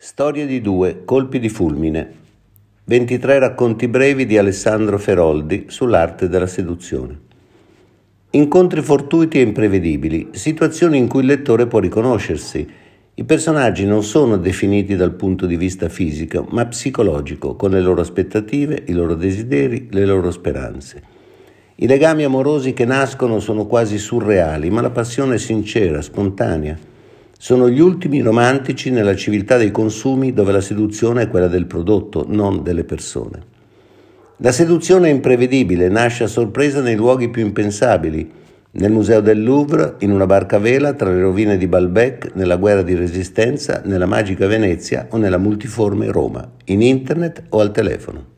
Storie 0.00 0.46
di 0.46 0.60
due, 0.60 1.02
colpi 1.04 1.40
di 1.40 1.48
fulmine. 1.48 2.12
23 2.84 3.40
racconti 3.40 3.88
brevi 3.88 4.26
di 4.26 4.38
Alessandro 4.38 4.96
Feroldi 4.96 5.64
sull'arte 5.66 6.28
della 6.28 6.46
seduzione. 6.46 7.18
Incontri 8.30 8.80
fortuiti 8.80 9.38
e 9.38 9.42
imprevedibili, 9.42 10.28
situazioni 10.30 10.98
in 10.98 11.08
cui 11.08 11.22
il 11.22 11.26
lettore 11.26 11.66
può 11.66 11.80
riconoscersi. 11.80 12.64
I 13.12 13.24
personaggi 13.24 13.86
non 13.86 14.04
sono 14.04 14.36
definiti 14.36 14.94
dal 14.94 15.14
punto 15.14 15.46
di 15.46 15.56
vista 15.56 15.88
fisico, 15.88 16.46
ma 16.48 16.64
psicologico, 16.66 17.56
con 17.56 17.72
le 17.72 17.80
loro 17.80 18.00
aspettative, 18.00 18.84
i 18.86 18.92
loro 18.92 19.16
desideri, 19.16 19.88
le 19.90 20.06
loro 20.06 20.30
speranze. 20.30 21.02
I 21.74 21.88
legami 21.88 22.22
amorosi 22.22 22.72
che 22.72 22.84
nascono 22.84 23.40
sono 23.40 23.66
quasi 23.66 23.98
surreali, 23.98 24.70
ma 24.70 24.80
la 24.80 24.90
passione 24.90 25.34
è 25.34 25.38
sincera, 25.38 26.00
spontanea. 26.00 26.87
Sono 27.40 27.70
gli 27.70 27.78
ultimi 27.78 28.20
romantici 28.20 28.90
nella 28.90 29.14
civiltà 29.14 29.56
dei 29.56 29.70
consumi 29.70 30.32
dove 30.32 30.50
la 30.50 30.60
seduzione 30.60 31.22
è 31.22 31.28
quella 31.28 31.46
del 31.46 31.66
prodotto, 31.66 32.24
non 32.26 32.64
delle 32.64 32.82
persone. 32.82 33.40
La 34.38 34.50
seduzione 34.50 35.08
è 35.08 35.12
imprevedibile, 35.12 35.88
nasce 35.88 36.24
a 36.24 36.26
sorpresa 36.26 36.80
nei 36.80 36.96
luoghi 36.96 37.28
più 37.28 37.42
impensabili, 37.42 38.28
nel 38.72 38.90
Museo 38.90 39.20
del 39.20 39.40
Louvre, 39.40 39.94
in 40.00 40.10
una 40.10 40.26
barca 40.26 40.56
a 40.56 40.58
vela, 40.58 40.94
tra 40.94 41.12
le 41.12 41.20
rovine 41.20 41.56
di 41.56 41.68
Balbec, 41.68 42.32
nella 42.34 42.56
guerra 42.56 42.82
di 42.82 42.96
resistenza, 42.96 43.82
nella 43.84 44.06
magica 44.06 44.48
Venezia 44.48 45.06
o 45.10 45.16
nella 45.16 45.38
multiforme 45.38 46.10
Roma, 46.10 46.44
in 46.64 46.82
internet 46.82 47.44
o 47.50 47.60
al 47.60 47.70
telefono. 47.70 48.37